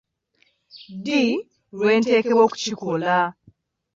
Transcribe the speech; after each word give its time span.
Ddi 0.95 1.23
lwenteekwa 1.77 2.33
okukikola? 2.45 3.17